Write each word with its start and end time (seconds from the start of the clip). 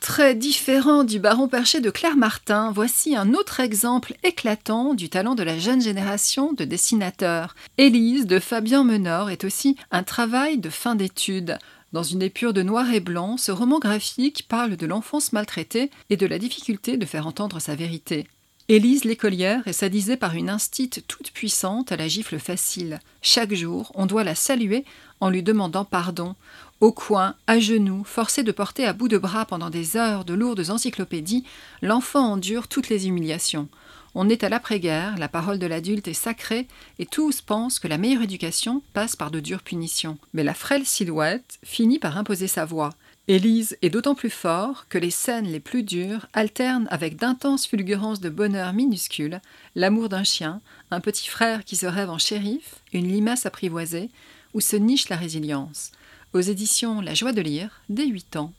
Très 0.00 0.34
différent 0.34 1.04
du 1.04 1.18
baron 1.18 1.48
perché 1.48 1.80
de 1.80 1.90
Claire 1.90 2.16
Martin, 2.16 2.72
voici 2.72 3.14
un 3.16 3.34
autre 3.34 3.60
exemple 3.60 4.14
éclatant 4.22 4.94
du 4.94 5.08
talent 5.08 5.34
de 5.34 5.42
la 5.42 5.58
jeune 5.58 5.82
génération 5.82 6.52
de 6.52 6.64
dessinateurs. 6.64 7.54
Élise 7.78 8.26
de 8.26 8.38
Fabien 8.38 8.84
Menor 8.84 9.30
est 9.30 9.44
aussi 9.44 9.76
un 9.90 10.02
travail 10.02 10.58
de 10.58 10.70
fin 10.70 10.94
d'études. 10.94 11.58
Dans 11.92 12.02
une 12.02 12.22
épure 12.22 12.54
de 12.54 12.62
noir 12.62 12.92
et 12.92 13.00
blanc, 13.00 13.36
ce 13.36 13.52
roman 13.52 13.78
graphique 13.78 14.46
parle 14.48 14.76
de 14.76 14.86
l'enfance 14.86 15.32
maltraitée 15.32 15.90
et 16.08 16.16
de 16.16 16.26
la 16.26 16.38
difficulté 16.38 16.96
de 16.96 17.04
faire 17.04 17.26
entendre 17.26 17.60
sa 17.60 17.74
vérité. 17.74 18.26
Élise 18.68 19.04
l'écolière 19.04 19.66
est 19.66 19.72
sadisée 19.72 20.16
par 20.16 20.34
une 20.34 20.48
instite 20.48 21.04
toute 21.06 21.32
puissante 21.32 21.92
à 21.92 21.96
la 21.96 22.08
gifle 22.08 22.38
facile. 22.38 23.00
Chaque 23.20 23.52
jour, 23.52 23.92
on 23.94 24.06
doit 24.06 24.24
la 24.24 24.34
saluer 24.34 24.84
en 25.20 25.28
lui 25.28 25.42
demandant 25.42 25.84
pardon. 25.84 26.34
Au 26.82 26.90
coin, 26.90 27.36
à 27.46 27.60
genoux, 27.60 28.02
forcé 28.02 28.42
de 28.42 28.50
porter 28.50 28.84
à 28.84 28.92
bout 28.92 29.06
de 29.06 29.16
bras 29.16 29.46
pendant 29.46 29.70
des 29.70 29.96
heures 29.96 30.24
de 30.24 30.34
lourdes 30.34 30.68
encyclopédies, 30.68 31.44
l'enfant 31.80 32.32
endure 32.32 32.66
toutes 32.66 32.88
les 32.88 33.06
humiliations. 33.06 33.68
On 34.16 34.28
est 34.28 34.42
à 34.42 34.48
l'après-guerre, 34.48 35.16
la 35.16 35.28
parole 35.28 35.60
de 35.60 35.66
l'adulte 35.66 36.08
est 36.08 36.12
sacrée, 36.12 36.66
et 36.98 37.06
tous 37.06 37.40
pensent 37.40 37.78
que 37.78 37.86
la 37.86 37.98
meilleure 37.98 38.22
éducation 38.22 38.82
passe 38.94 39.14
par 39.14 39.30
de 39.30 39.38
dures 39.38 39.62
punitions. 39.62 40.18
Mais 40.34 40.42
la 40.42 40.54
frêle 40.54 40.84
silhouette 40.84 41.60
finit 41.62 42.00
par 42.00 42.18
imposer 42.18 42.48
sa 42.48 42.64
voix. 42.64 42.90
Élise 43.28 43.78
est 43.80 43.90
d'autant 43.90 44.16
plus 44.16 44.28
fort 44.28 44.86
que 44.88 44.98
les 44.98 45.12
scènes 45.12 45.46
les 45.46 45.60
plus 45.60 45.84
dures 45.84 46.26
alternent 46.32 46.88
avec 46.90 47.14
d'intenses 47.14 47.68
fulgurances 47.68 48.20
de 48.20 48.28
bonheur 48.28 48.72
minuscules, 48.72 49.40
l'amour 49.76 50.08
d'un 50.08 50.24
chien, 50.24 50.60
un 50.90 50.98
petit 50.98 51.28
frère 51.28 51.64
qui 51.64 51.76
se 51.76 51.86
rêve 51.86 52.10
en 52.10 52.18
shérif, 52.18 52.80
une 52.92 53.06
limace 53.06 53.46
apprivoisée, 53.46 54.10
où 54.52 54.60
se 54.60 54.74
niche 54.74 55.08
la 55.10 55.16
résilience 55.16 55.92
aux 56.32 56.40
éditions 56.40 57.00
La 57.00 57.14
joie 57.14 57.32
de 57.32 57.42
lire, 57.42 57.82
dès 57.88 58.06
8 58.06 58.36
ans. 58.36 58.52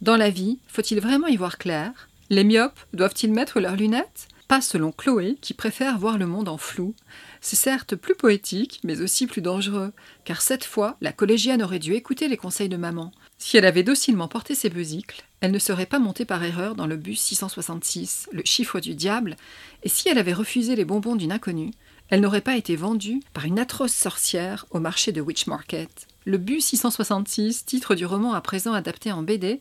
Dans 0.00 0.16
la 0.16 0.30
vie, 0.30 0.58
faut-il 0.68 1.00
vraiment 1.00 1.26
y 1.26 1.36
voir 1.36 1.58
clair? 1.58 2.08
Les 2.30 2.44
myopes 2.44 2.78
doivent-ils 2.92 3.32
mettre 3.32 3.60
leurs 3.60 3.76
lunettes? 3.76 4.28
Pas 4.46 4.60
selon 4.60 4.92
Chloé, 4.92 5.36
qui 5.40 5.54
préfère 5.54 5.98
voir 5.98 6.18
le 6.18 6.26
monde 6.26 6.48
en 6.48 6.58
flou. 6.58 6.94
C'est 7.40 7.56
certes 7.56 7.96
plus 7.96 8.14
poétique, 8.14 8.80
mais 8.84 9.00
aussi 9.00 9.26
plus 9.26 9.40
dangereux, 9.40 9.92
car 10.24 10.42
cette 10.42 10.64
fois, 10.64 10.96
la 11.00 11.12
collégienne 11.12 11.62
aurait 11.62 11.78
dû 11.78 11.94
écouter 11.94 12.28
les 12.28 12.36
conseils 12.36 12.68
de 12.68 12.76
maman. 12.76 13.10
Si 13.38 13.56
elle 13.56 13.64
avait 13.64 13.82
docilement 13.82 14.28
porté 14.28 14.54
ses 14.54 14.68
besicles, 14.68 15.24
elle 15.40 15.50
ne 15.50 15.58
serait 15.58 15.86
pas 15.86 15.98
montée 15.98 16.24
par 16.24 16.44
erreur 16.44 16.74
dans 16.74 16.86
le 16.86 16.96
bus 16.96 17.20
666, 17.20 18.28
le 18.32 18.42
chiffre 18.44 18.80
du 18.80 18.94
diable, 18.94 19.36
et 19.82 19.88
si 19.88 20.08
elle 20.08 20.18
avait 20.18 20.32
refusé 20.32 20.76
les 20.76 20.84
bonbons 20.84 21.16
d'une 21.16 21.32
inconnue, 21.32 21.72
elle 22.10 22.20
n'aurait 22.20 22.42
pas 22.42 22.56
été 22.56 22.76
vendue 22.76 23.20
par 23.32 23.46
une 23.46 23.58
atroce 23.58 23.94
sorcière 23.94 24.66
au 24.70 24.78
marché 24.78 25.10
de 25.10 25.22
Witch 25.22 25.46
Market. 25.46 26.06
Le 26.26 26.38
bus 26.38 26.64
666, 26.64 27.66
titre 27.66 27.94
du 27.94 28.06
roman 28.06 28.32
à 28.32 28.40
présent 28.40 28.72
adapté 28.72 29.12
en 29.12 29.22
BD, 29.22 29.58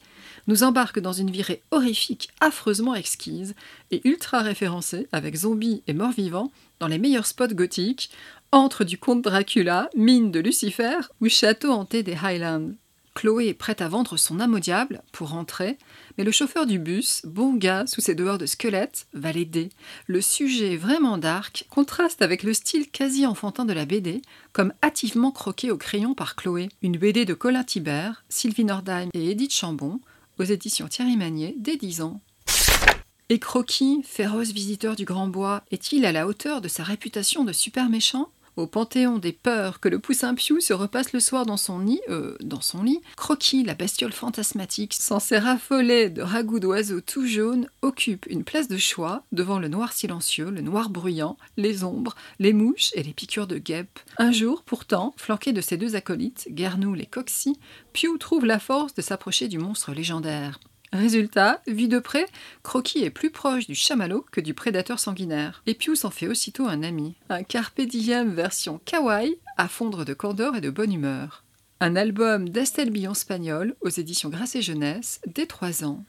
nous 0.48 0.64
embarque 0.64 1.00
dans 1.00 1.12
une 1.12 1.30
virée 1.30 1.62
horrifique, 1.72 2.30
affreusement 2.40 2.96
exquise 2.96 3.54
et 3.92 4.02
ultra 4.08 4.40
référencée 4.40 5.08
avec 5.12 5.36
zombies 5.36 5.84
et 5.88 5.94
morts-vivants 5.94 6.52
dans 6.80 6.88
les 6.88 7.00
meilleurs 7.00 7.26
spots 7.26 7.48
gothiques, 7.48 8.10
entre 8.54 8.86
du 8.86 8.98
comte 8.98 9.24
Dracula, 9.24 9.90
mine 9.96 10.32
de 10.32 10.40
Lucifer 10.40 11.00
ou 11.20 11.28
château 11.28 11.72
hanté 11.72 12.02
des 12.02 12.16
Highlands. 12.16 12.72
Chloé 13.14 13.48
est 13.48 13.54
prête 13.54 13.82
à 13.82 13.88
vendre 13.88 14.18
son 14.18 14.40
âme 14.40 14.56
au 14.56 14.60
diable 14.60 15.04
pour 15.12 15.30
rentrer, 15.30 15.78
mais 16.18 16.24
le 16.24 16.32
chauffeur 16.32 16.66
du 16.66 16.80
bus, 16.80 17.22
bon 17.26 17.54
gars 17.54 17.86
sous 17.86 18.02
ses 18.02 18.16
dehors 18.16 18.38
de 18.38 18.46
squelette, 18.46 19.08
va 19.14 19.32
l'aider. 19.32 19.70
Le 20.08 20.22
sujet 20.22 20.78
vraiment 20.78 21.18
dark 21.18 21.66
contraste 21.70 22.22
avec 22.22 22.44
le 22.44 22.54
style 22.54 22.90
quasi 22.90 23.26
enfantin 23.26 23.66
de 23.66 23.74
la 23.74 23.86
BD, 23.86 24.22
comme 24.52 24.74
hâtivement 24.84 25.32
croqué 25.32 25.70
au 25.70 25.78
crayon 25.78 26.14
par 26.16 26.36
Chloé. 26.36 26.70
Une 26.82 26.98
BD 26.98 27.26
de 27.26 27.34
Colin 27.34 27.64
Thibert, 27.64 28.24
Sylvie 28.30 28.66
Nordheim 28.66 29.10
et 29.14 29.30
Edith 29.30 29.54
Chambon, 29.54 30.00
aux 30.40 30.44
éditions 30.44 30.88
Thierry 30.88 31.16
Magnier, 31.16 31.56
dès 31.58 31.78
10 31.78 32.02
ans. 32.02 32.20
Et 33.30 33.40
Croquis, 33.40 34.02
féroce 34.04 34.52
visiteur 34.52 34.96
du 34.96 35.06
Grand 35.06 35.28
Bois, 35.28 35.64
est-il 35.72 36.06
à 36.06 36.12
la 36.12 36.28
hauteur 36.28 36.62
de 36.62 36.68
sa 36.68 36.84
réputation 36.84 37.44
de 37.44 37.54
super 37.54 37.90
méchant? 37.90 38.30
Au 38.56 38.68
panthéon 38.68 39.18
des 39.18 39.32
peurs 39.32 39.80
que 39.80 39.90
le 39.90 40.00
poussin 40.00 40.36
Piou 40.36 40.60
se 40.60 40.74
repasse 40.74 41.14
le 41.14 41.20
soir 41.20 41.46
dans 41.46 41.58
son 41.58 41.80
nid, 41.80 42.02
euh, 42.10 42.36
dans 42.42 42.62
son 42.62 42.84
lit, 42.84 43.02
Croquis, 43.16 43.64
la 43.64 43.74
bestiole 43.74 44.14
fantasmatique, 44.14 44.94
censée 44.94 45.38
raffoler 45.38 46.10
de 46.10 46.22
ragoûts 46.22 46.60
d'oiseaux 46.60 47.02
tout 47.02 47.26
jaunes, 47.26 47.68
occupe 47.82 48.26
une 48.30 48.44
place 48.44 48.68
de 48.68 48.78
choix 48.78 49.24
devant 49.32 49.60
le 49.60 49.68
noir 49.68 49.94
silencieux, 49.94 50.50
le 50.50 50.62
noir 50.62 50.90
bruyant, 50.90 51.38
les 51.58 51.84
ombres, 51.84 52.16
les 52.40 52.54
mouches 52.54 52.92
et 52.94 53.04
les 53.04 53.14
piqûres 53.14 53.48
de 53.48 53.58
guêpes. 53.58 54.00
Un 54.18 54.32
jour, 54.32 54.64
pourtant, 54.64 55.14
flanqué 55.18 55.54
de 55.54 55.62
ses 55.62 55.78
deux 55.78 55.96
acolytes, 55.96 56.48
Guernoul 56.50 57.02
et 57.02 57.06
Coxy, 57.06 57.60
Piou 57.94 58.18
trouve 58.18 58.46
la 58.46 58.60
force 58.60 58.94
de 58.94 59.02
s'approcher 59.02 59.48
du 59.48 59.58
monstre 59.58 59.94
légendaire. 59.94 60.60
Résultat, 60.94 61.60
vu 61.66 61.88
de 61.88 61.98
près, 61.98 62.28
Croquis 62.62 63.04
est 63.04 63.10
plus 63.10 63.32
proche 63.32 63.66
du 63.66 63.74
chamallow 63.74 64.24
que 64.32 64.40
du 64.40 64.54
prédateur 64.54 65.00
sanguinaire. 65.00 65.64
Et 65.66 65.74
Pius 65.74 66.06
en 66.06 66.12
fait 66.12 66.28
aussitôt 66.28 66.68
un 66.68 66.84
ami. 66.84 67.16
Un 67.30 67.42
carpe 67.42 67.82
diem 67.82 68.32
version 68.32 68.80
kawaii, 68.86 69.40
à 69.58 69.68
fondre 69.68 70.06
de 70.06 70.14
candeur 70.14 70.56
et 70.56 70.62
de 70.62 70.70
bonne 70.70 70.94
humeur. 70.94 71.44
Un 71.80 71.96
album 71.96 72.48
d'Estelle 72.48 72.92
Billon 72.92 73.16
Spagnol 73.16 73.76
aux 73.82 73.90
éditions 73.90 74.30
Grâce 74.30 74.56
et 74.56 74.62
Jeunesse 74.62 75.20
dès 75.26 75.48
3 75.48 75.84
ans. 75.84 76.06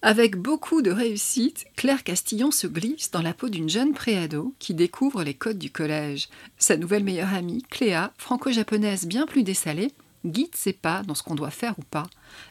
Avec 0.00 0.36
beaucoup 0.36 0.80
de 0.80 0.92
réussite, 0.92 1.64
Claire 1.74 2.04
Castillon 2.04 2.52
se 2.52 2.68
glisse 2.68 3.10
dans 3.10 3.20
la 3.20 3.34
peau 3.34 3.48
d'une 3.48 3.68
jeune 3.68 3.94
préado 3.94 4.54
qui 4.60 4.74
découvre 4.74 5.24
les 5.24 5.34
codes 5.34 5.58
du 5.58 5.70
collège. 5.72 6.28
Sa 6.56 6.76
nouvelle 6.76 7.02
meilleure 7.02 7.34
amie, 7.34 7.64
Cléa, 7.68 8.12
franco-japonaise 8.16 9.06
bien 9.06 9.26
plus 9.26 9.42
dessalée, 9.42 9.90
guide 10.24 10.54
ses 10.54 10.72
pas 10.72 11.02
dans 11.02 11.14
ce 11.14 11.22
qu'on 11.22 11.34
doit 11.34 11.50
faire 11.50 11.78
ou 11.78 11.82
pas. 11.82 12.08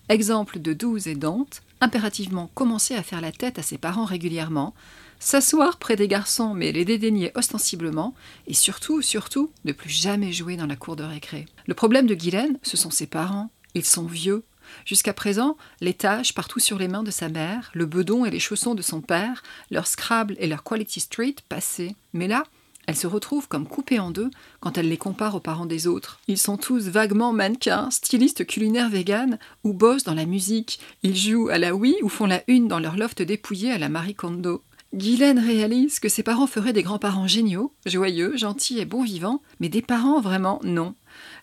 Exemple 0.10 0.60
de 0.60 0.74
douze 0.74 1.08
et 1.08 1.16
Dante, 1.16 1.62
impérativement 1.82 2.50
commencer 2.54 2.96
à 2.96 3.04
faire 3.04 3.22
la 3.22 3.32
tête 3.32 3.60
à 3.60 3.64
ses 3.64 3.78
parents 3.78 4.06
régulièrement, 4.06 4.74
s'asseoir 5.20 5.78
près 5.78 5.96
des 5.96 6.08
garçons 6.08 6.54
mais 6.54 6.72
les 6.72 6.86
dédaigner 6.86 7.32
ostensiblement, 7.36 8.14
et 8.48 8.54
surtout, 8.54 9.02
surtout, 9.02 9.52
ne 9.66 9.72
plus 9.72 9.90
jamais 9.90 10.32
jouer 10.32 10.58
dans 10.58 10.68
la 10.68 10.76
cour 10.76 10.96
de 10.96 11.04
récré. 11.04 11.46
Le 11.66 11.74
problème 11.74 12.08
de 12.08 12.16
Guylaine, 12.16 12.58
ce 12.64 12.78
sont 12.78 12.92
ses 12.92 13.08
parents. 13.08 13.50
Ils 13.74 13.86
sont 13.86 14.06
vieux. 14.06 14.44
Jusqu'à 14.86 15.14
présent, 15.14 15.58
les 15.82 15.94
tâches 15.94 16.34
partout 16.34 16.60
sur 16.60 16.78
les 16.78 16.88
mains 16.88 17.04
de 17.04 17.12
sa 17.12 17.30
mère, 17.30 17.72
le 17.74 17.86
bedon 17.86 18.26
et 18.26 18.32
les 18.32 18.40
chaussons 18.40 18.76
de 18.76 18.82
son 18.82 19.02
père, 19.02 19.44
leur 19.72 19.88
Scrabble 19.88 20.36
et 20.40 20.48
leur 20.48 20.64
Quality 20.64 21.00
Street 21.00 21.36
passaient. 21.48 21.96
Mais 22.14 22.28
là, 22.28 22.44
elle 22.88 22.96
se 22.96 23.06
retrouve 23.06 23.48
comme 23.50 23.68
coupée 23.68 24.00
en 24.00 24.12
deux 24.12 24.32
quand 24.62 24.78
elle 24.78 24.88
les 24.88 24.98
compare 24.98 25.36
aux 25.36 25.42
parents 25.42 25.66
des 25.66 25.88
autres. 25.88 26.20
Ils 26.28 26.38
sont 26.38 26.58
tous 26.58 26.88
vaguement 26.88 27.34
mannequins, 27.34 27.92
stylistes 27.92 28.48
culinaires 28.48 28.90
véganes 28.90 29.38
ou 29.66 29.74
bossent 29.74 30.06
dans 30.06 30.14
la 30.14 30.26
musique. 30.26 30.80
Ils 31.04 31.16
jouent 31.16 31.50
à 31.50 31.58
la 31.58 31.76
Wii 31.76 32.02
ou 32.02 32.10
font 32.10 32.26
la 32.26 32.44
une 32.48 32.70
dans 32.70 32.80
leur 32.80 32.96
loft 32.96 33.22
dépouillé 33.22 33.72
à 33.72 33.78
la 33.78 33.90
Marie 33.90 34.16
Kondo. 34.16 34.64
Guylaine 34.94 35.40
réalise 35.40 36.00
que 36.00 36.08
ses 36.08 36.24
parents 36.24 36.48
feraient 36.48 36.72
des 36.72 36.82
grands-parents 36.82 37.28
géniaux, 37.28 37.74
joyeux, 37.86 38.38
gentils 38.38 38.80
et 38.80 38.86
bons 38.86 39.04
vivants, 39.04 39.42
mais 39.60 39.68
des 39.68 39.82
parents 39.82 40.22
vraiment 40.22 40.62
non. 40.64 40.96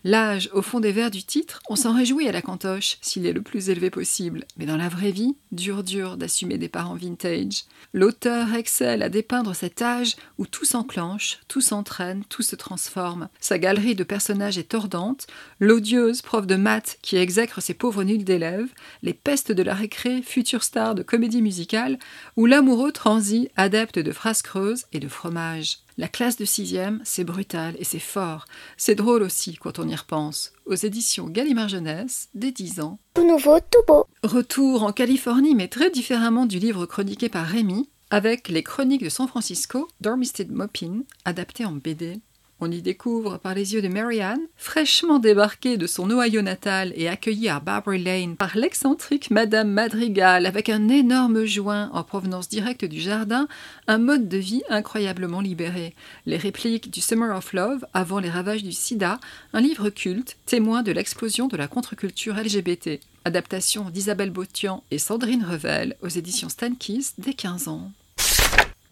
L'âge, 0.05 0.51
au 0.53 0.63
fond 0.63 0.81
des 0.81 0.93
vers 0.93 1.11
du 1.11 1.25
titre, 1.25 1.61
on 1.69 1.77
s'en 1.77 1.95
réjouit 1.95 2.29
à 2.29 2.33
la 2.33 2.43
cantoche, 2.43 2.99
s'il 3.01 3.27
est 3.27 3.33
le 3.33 3.43
plus 3.43 3.71
élevé 3.71 3.91
possible. 3.91 4.45
Mais 4.57 4.67
dans 4.67 4.77
la 4.77 4.89
vraie 4.89 5.13
vie, 5.13 5.37
dur 5.53 5.83
dur 5.83 6.17
d'assumer 6.17 6.59
des 6.59 6.69
parents 6.69 6.95
vintage. 6.95 7.65
L'auteur 7.93 8.55
excelle 8.55 9.03
à 9.03 9.09
dépeindre 9.09 9.55
cet 9.55 9.81
âge 9.81 10.17
où 10.39 10.47
tout 10.47 10.65
s'enclenche, 10.65 11.39
tout 11.49 11.61
s'entraîne, 11.61 12.25
tout 12.29 12.43
se 12.43 12.57
transforme. 12.57 13.29
Sa 13.41 13.59
galerie 13.59 13.95
de 13.95 14.05
personnages 14.05 14.59
est 14.59 14.71
tordante, 14.71 15.27
l'odieuse 15.61 16.23
prof 16.23 16.47
de 16.47 16.57
maths 16.57 16.99
qui 17.03 17.17
exècre 17.17 17.63
ses 17.63 17.75
pauvres 17.75 18.05
nuls 18.05 18.25
d'élèves, 18.25 18.69
les 19.03 19.15
pestes 19.15 19.53
de 19.53 19.63
la 19.63 19.75
récré, 19.75 20.23
future 20.23 20.65
star 20.65 20.95
de 20.95 21.03
comédie 21.03 21.43
musicale, 21.43 21.99
ou 22.37 22.47
l'amoureux 22.47 22.93
transi, 22.93 23.49
adepte 23.57 23.99
de 23.99 24.13
phrases 24.13 24.43
creuses 24.43 24.85
et 24.93 25.01
de 25.01 25.09
fromage. 25.09 25.84
La 25.97 26.09
classe 26.09 26.37
de 26.37 26.45
sixième, 26.45 27.01
c'est 27.05 27.23
brutal 27.23 27.77
et 27.79 27.85
c'est 27.85 28.01
fort. 28.01 28.47
C'est 28.77 28.97
drôle 28.97 29.23
aussi 29.23 29.55
quand 29.55 29.79
on 29.79 29.89
y 29.89 29.95
repense. 29.95 30.53
Aux 30.67 30.75
éditions 30.75 31.29
Gallimard 31.29 31.69
Jeunesse, 31.69 32.29
dès 32.35 32.51
10 32.51 32.81
ans. 32.81 32.99
Tout 33.15 33.27
nouveau, 33.27 33.61
tout 33.61 33.85
beau. 33.87 34.05
Retour 34.25 34.83
en 34.83 34.93
Californie, 34.93 35.55
mais 35.55 35.69
très 35.69 35.91
différemment 35.91 36.47
du 36.47 36.59
livre 36.59 36.85
chroniqué 36.87 37.29
par 37.29 37.47
Rémy, 37.47 37.89
avec 38.11 38.49
les 38.49 38.65
chroniques 38.65 39.05
de 39.05 39.09
San 39.09 39.29
Francisco, 39.29 39.89
Dormisted 40.01 40.51
Mopin, 40.51 41.03
adapté 41.25 41.65
en 41.65 41.73
BD. 41.73 42.21
On 42.61 42.71
y 42.71 42.83
découvre 42.83 43.39
par 43.39 43.55
les 43.55 43.75
yeux 43.75 43.83
de 43.83 43.89
Marianne, 43.89 44.41
fraîchement 44.57 45.19
débarquée 45.19 45.77
de 45.77 45.87
son 45.87 46.09
Ohio 46.11 46.41
natal 46.41 46.93
et 46.97 47.09
accueillie 47.09 47.49
à 47.49 47.59
Barbary 47.59 48.03
Lane 48.03 48.37
par 48.37 48.57
l'excentrique 48.57 49.31
Madame 49.31 49.71
Madrigal 49.71 50.47
avec 50.47 50.69
un 50.69 50.89
énorme 50.89 51.45
joint 51.45 51.91
en 51.93 52.05
provenance 52.05 52.49
directe 52.49 52.85
du 52.85 53.01
jardin, 53.01 53.49
un 53.89 53.99
mode 53.99 54.29
de 54.29 54.39
vie 54.39 54.63
incroyablement 54.69 55.41
libéré. 55.41 55.95
Les 56.27 56.37
répliques 56.37 56.91
du 56.93 57.01
Summer 57.01 57.37
of 57.37 57.53
Love 57.53 57.85
avant 57.93 58.21
les 58.21 58.31
ravages 58.31 58.63
du 58.63 58.73
sida, 58.73 59.19
un 59.53 59.61
livre 59.61 59.91
culte, 59.91 60.37
témoin 60.47 60.83
de 60.83 60.93
l'explosion 60.93 61.49
de 61.49 61.57
la 61.57 61.67
contre-culture 61.67 62.35
LGBT. 62.35 63.01
Adaptation 63.25 63.91
d'Isabelle 63.91 64.31
Botian 64.31 64.85
et 64.91 64.99
Sandrine 64.99 65.45
Revel 65.45 65.97
aux 66.03 66.09
éditions 66.09 66.49
Stankis 66.49 67.13
dès 67.19 67.35
15 67.35 67.69
ans. 67.69 67.91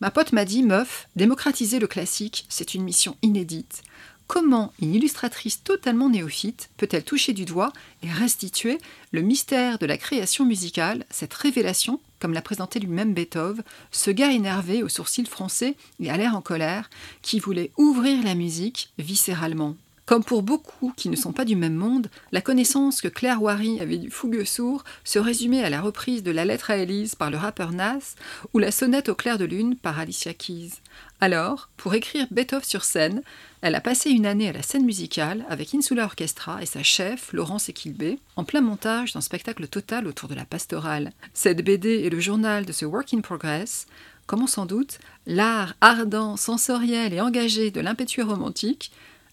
Ma 0.02 0.10
pote 0.10 0.32
m'a 0.32 0.44
dit, 0.44 0.64
meuf, 0.64 1.06
démocratiser 1.14 1.78
le 1.78 1.86
classique, 1.86 2.44
c'est 2.48 2.74
une 2.74 2.82
mission 2.82 3.16
inédite. 3.22 3.82
comment 4.26 4.72
une 4.80 4.96
illustratrice 4.96 5.62
totalement 5.62 6.08
néophyte 6.08 6.70
peut-elle 6.76 7.04
toucher 7.04 7.32
du 7.34 7.44
doigt 7.44 7.72
et 8.02 8.10
restituer 8.10 8.78
le 9.12 9.22
mystère 9.22 9.78
de 9.78 9.86
la 9.86 9.96
création 9.96 10.44
musicale, 10.44 11.04
cette 11.10 11.34
révélation, 11.34 12.00
comme 12.18 12.32
l'a 12.32 12.42
présenté 12.42 12.80
lui-même 12.80 13.14
Beethoven, 13.14 13.62
ce 13.92 14.10
gars 14.10 14.32
énervé 14.32 14.82
aux 14.82 14.88
sourcils 14.88 15.24
froncés 15.24 15.76
et 16.00 16.10
à 16.10 16.16
l'air 16.16 16.34
en 16.34 16.40
colère, 16.40 16.90
qui 17.20 17.38
voulait 17.38 17.70
ouvrir 17.76 18.24
la 18.24 18.34
musique 18.34 18.90
viscéralement? 18.98 19.76
Comme 20.06 20.24
pour 20.24 20.42
beaucoup 20.42 20.92
qui 20.96 21.08
ne 21.08 21.16
sont 21.16 21.32
pas 21.32 21.44
du 21.44 21.54
même 21.54 21.74
monde, 21.74 22.08
la 22.32 22.40
connaissance 22.40 23.00
que 23.00 23.08
Claire 23.08 23.42
Wary 23.42 23.80
avait 23.80 23.98
du 23.98 24.10
fougueux 24.10 24.44
sourd 24.44 24.84
se 25.04 25.18
résumait 25.18 25.62
à 25.62 25.70
la 25.70 25.80
reprise 25.80 26.22
de 26.22 26.32
la 26.32 26.44
lettre 26.44 26.70
à 26.70 26.76
Élise 26.76 27.14
par 27.14 27.30
le 27.30 27.36
rappeur 27.36 27.70
Nas 27.70 28.14
ou 28.52 28.58
la 28.58 28.72
sonnette 28.72 29.08
au 29.08 29.14
clair 29.14 29.38
de 29.38 29.44
lune 29.44 29.76
par 29.76 29.98
Alicia 29.98 30.34
Keys. 30.34 30.72
Alors, 31.20 31.68
pour 31.76 31.94
écrire 31.94 32.26
Beethoven 32.32 32.64
sur 32.64 32.82
scène, 32.82 33.22
elle 33.60 33.76
a 33.76 33.80
passé 33.80 34.10
une 34.10 34.26
année 34.26 34.48
à 34.48 34.52
la 34.52 34.62
scène 34.62 34.84
musicale 34.84 35.44
avec 35.48 35.72
Insula 35.72 36.04
Orchestra 36.04 36.60
et 36.60 36.66
sa 36.66 36.82
chef, 36.82 37.32
Laurence 37.32 37.68
Equilbé, 37.68 38.18
en 38.34 38.42
plein 38.42 38.60
montage 38.60 39.12
d'un 39.12 39.20
spectacle 39.20 39.68
total 39.68 40.08
autour 40.08 40.28
de 40.28 40.34
la 40.34 40.44
pastorale. 40.44 41.12
Cette 41.32 41.64
BD 41.64 42.02
est 42.04 42.10
le 42.10 42.18
journal 42.18 42.66
de 42.66 42.72
ce 42.72 42.84
work 42.84 43.14
in 43.14 43.20
progress, 43.20 43.86
comme 44.26 44.42
on 44.42 44.48
s'en 44.48 44.66
doute, 44.66 44.98
l'art 45.26 45.74
ardent, 45.80 46.36
sensoriel 46.36 47.12
et 47.12 47.20
engagé 47.20 47.70
de 47.70 47.80
l'impétueux 47.80 48.24
romantique 48.24 48.90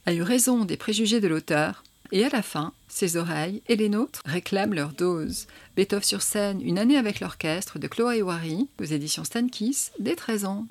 a 0.09 0.13
eu 0.13 0.23
raison 0.23 0.65
des 0.65 0.75
préjugés 0.75 1.19
de 1.19 1.27
l'auteur, 1.27 1.83
et 2.11 2.25
à 2.25 2.29
la 2.29 2.41
fin, 2.41 2.73
ses 2.87 3.15
oreilles 3.15 3.61
et 3.67 3.75
les 3.75 3.89
nôtres 3.89 4.23
réclament 4.25 4.73
leur 4.73 4.91
dose. 4.91 5.45
Beethoven 5.75 6.03
sur 6.03 6.23
scène, 6.23 6.61
une 6.63 6.79
année 6.79 6.97
avec 6.97 7.19
l'orchestre 7.19 7.77
de 7.77 7.87
Chloé 7.87 8.23
Wary, 8.23 8.67
aux 8.81 8.85
éditions 8.85 9.23
Stankis, 9.23 9.91
dès 9.99 10.15
13 10.15 10.45
ans. 10.45 10.65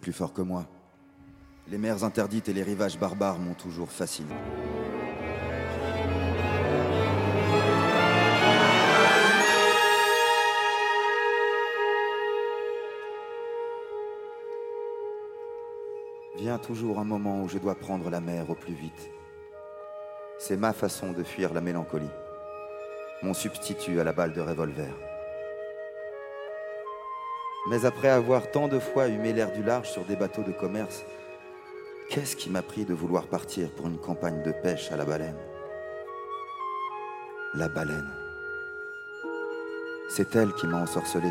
Plus 0.00 0.14
fort 0.14 0.32
que 0.32 0.40
moi. 0.40 0.66
Les 1.70 1.76
mers 1.76 2.04
interdites 2.04 2.48
et 2.48 2.54
les 2.54 2.62
rivages 2.62 2.98
barbares 2.98 3.38
m'ont 3.38 3.52
toujours 3.52 3.90
fasciné. 3.90 4.32
Toujours 16.56 16.98
un 16.98 17.04
moment 17.04 17.42
où 17.42 17.48
je 17.48 17.58
dois 17.58 17.74
prendre 17.74 18.08
la 18.08 18.20
mer 18.20 18.48
au 18.48 18.54
plus 18.54 18.72
vite. 18.72 19.10
C'est 20.38 20.56
ma 20.56 20.72
façon 20.72 21.12
de 21.12 21.22
fuir 21.22 21.52
la 21.52 21.60
mélancolie, 21.60 22.08
mon 23.22 23.34
substitut 23.34 24.00
à 24.00 24.04
la 24.04 24.14
balle 24.14 24.32
de 24.32 24.40
revolver. 24.40 24.94
Mais 27.68 27.84
après 27.84 28.08
avoir 28.08 28.50
tant 28.50 28.66
de 28.66 28.78
fois 28.78 29.08
humé 29.08 29.34
l'air 29.34 29.52
du 29.52 29.62
large 29.62 29.90
sur 29.90 30.06
des 30.06 30.16
bateaux 30.16 30.42
de 30.42 30.52
commerce, 30.52 31.04
qu'est-ce 32.08 32.34
qui 32.34 32.48
m'a 32.48 32.62
pris 32.62 32.86
de 32.86 32.94
vouloir 32.94 33.26
partir 33.26 33.70
pour 33.72 33.86
une 33.86 33.98
campagne 33.98 34.42
de 34.42 34.52
pêche 34.52 34.90
à 34.90 34.96
la 34.96 35.04
baleine? 35.04 35.38
La 37.54 37.68
baleine. 37.68 38.10
C'est 40.08 40.34
elle 40.34 40.52
qui 40.54 40.66
m'a 40.66 40.82
ensorcelé. 40.82 41.30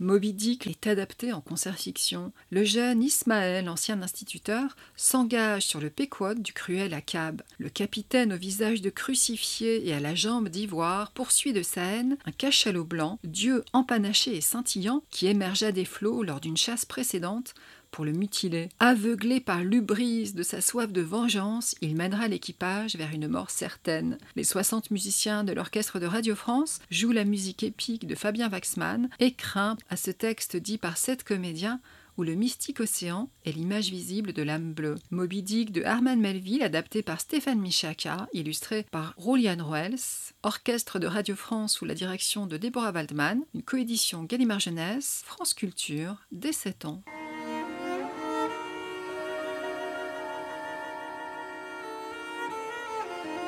Moby 0.00 0.32
Dick 0.32 0.68
est 0.68 0.86
adapté 0.86 1.32
en 1.32 1.40
concert 1.40 1.76
fiction. 1.76 2.32
Le 2.50 2.62
jeune 2.62 3.02
Ismaël, 3.02 3.68
ancien 3.68 4.00
instituteur, 4.00 4.76
s'engage 4.94 5.62
sur 5.62 5.80
le 5.80 5.90
Pequod 5.90 6.40
du 6.40 6.52
cruel 6.52 6.94
Akab. 6.94 7.42
Le 7.58 7.68
capitaine 7.68 8.32
au 8.32 8.36
visage 8.36 8.80
de 8.80 8.90
crucifié 8.90 9.88
et 9.88 9.92
à 9.92 9.98
la 9.98 10.14
jambe 10.14 10.50
d'ivoire 10.50 11.10
poursuit 11.10 11.52
de 11.52 11.62
sa 11.62 11.82
haine 11.82 12.16
un 12.26 12.30
cachalot 12.32 12.84
blanc, 12.84 13.18
dieu 13.24 13.64
empanaché 13.72 14.36
et 14.36 14.40
scintillant, 14.40 15.02
qui 15.10 15.26
émergea 15.26 15.72
des 15.72 15.84
flots 15.84 16.22
lors 16.22 16.40
d'une 16.40 16.56
chasse 16.56 16.84
précédente 16.84 17.54
pour 17.90 18.04
le 18.04 18.12
mutiler. 18.12 18.68
Aveuglé 18.80 19.40
par 19.40 19.64
l'ubrise 19.64 20.34
de 20.34 20.42
sa 20.42 20.60
soif 20.60 20.92
de 20.92 21.00
vengeance, 21.00 21.74
il 21.80 21.96
mènera 21.96 22.28
l'équipage 22.28 22.96
vers 22.96 23.12
une 23.12 23.28
mort 23.28 23.50
certaine. 23.50 24.18
Les 24.36 24.44
60 24.44 24.90
musiciens 24.90 25.44
de 25.44 25.52
l'orchestre 25.52 25.98
de 25.98 26.06
Radio 26.06 26.34
France 26.34 26.80
jouent 26.90 27.12
la 27.12 27.24
musique 27.24 27.62
épique 27.62 28.06
de 28.06 28.14
Fabien 28.14 28.48
Waxman 28.48 29.08
et 29.20 29.32
craint 29.32 29.76
à 29.90 29.96
ce 29.96 30.10
texte 30.10 30.56
dit 30.56 30.78
par 30.78 30.96
sept 30.96 31.24
comédiens 31.24 31.80
où 32.18 32.24
le 32.24 32.34
mystique 32.34 32.80
océan 32.80 33.30
est 33.44 33.52
l'image 33.52 33.90
visible 33.90 34.32
de 34.32 34.42
l'âme 34.42 34.72
bleue. 34.72 34.96
Moby 35.10 35.42
Dick 35.42 35.70
de 35.70 35.82
Herman 35.82 36.20
Melville, 36.20 36.64
adapté 36.64 37.02
par 37.02 37.20
Stéphane 37.20 37.60
Michaka, 37.60 38.28
illustré 38.32 38.84
par 38.90 39.14
Rolian 39.16 39.64
Wells, 39.70 40.34
orchestre 40.42 40.98
de 40.98 41.06
Radio 41.06 41.36
France 41.36 41.74
sous 41.74 41.84
la 41.84 41.94
direction 41.94 42.46
de 42.46 42.56
Deborah 42.56 42.90
Waldman, 42.90 43.42
une 43.54 43.62
coédition 43.62 44.24
Gallimard 44.24 44.60
Jeunesse, 44.60 45.22
France 45.24 45.54
Culture, 45.54 46.16
dès 46.32 46.52
7 46.52 46.86
ans. 46.86 47.02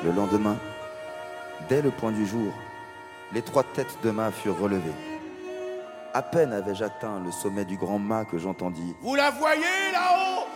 Le 0.05 0.13
lendemain, 0.13 0.57
dès 1.69 1.83
le 1.83 1.91
point 1.91 2.13
du 2.13 2.27
jour, 2.27 2.53
les 3.35 3.43
trois 3.43 3.63
têtes 3.63 3.99
de 4.03 4.11
mât 4.11 4.31
furent 4.31 4.59
relevées. 4.59 4.95
À 6.15 6.23
peine 6.23 6.53
avais-je 6.53 6.85
atteint 6.85 7.21
le 7.25 7.31
sommet 7.31 7.65
du 7.65 7.77
grand 7.77 7.99
mât 7.99 8.25
que 8.25 8.39
j'entendis. 8.39 8.95
Vous 9.03 9.15
la 9.15 9.31
voyez 9.31 9.61
là-haut? 9.93 10.47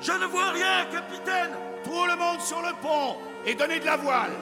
Je 0.00 0.12
ne 0.12 0.26
vois 0.26 0.50
rien, 0.50 0.86
capitaine 0.90 1.50
Tout 1.84 2.06
le 2.06 2.18
monde 2.18 2.40
sur 2.40 2.60
le 2.62 2.72
pont 2.82 3.16
et 3.46 3.54
donnez 3.54 3.78
de 3.78 3.84
la 3.84 3.96
voile 3.96 4.32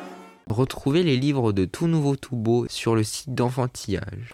Retrouvez 0.49 1.03
les 1.03 1.17
livres 1.17 1.53
de 1.53 1.65
Tout 1.65 1.89
Nouveau 1.89 2.17
Tout 2.17 2.37
Beau 2.37 2.67
sur 2.69 2.95
le 2.95 3.03
site 3.03 3.35
d'Enfantillage. 3.35 4.33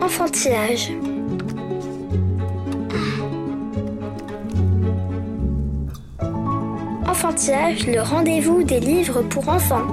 Enfantillage. 0.00 0.90
Le 7.26 8.02
rendez-vous 8.02 8.64
des 8.64 8.80
livres 8.80 9.22
pour 9.22 9.48
enfants. 9.48 9.86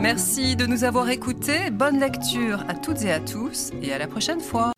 Merci 0.00 0.56
de 0.56 0.64
nous 0.64 0.84
avoir 0.84 1.10
écoutés, 1.10 1.70
bonne 1.70 2.00
lecture 2.00 2.64
à 2.66 2.72
toutes 2.72 3.04
et 3.04 3.12
à 3.12 3.20
tous 3.20 3.72
et 3.82 3.92
à 3.92 3.98
la 3.98 4.06
prochaine 4.06 4.40
fois. 4.40 4.75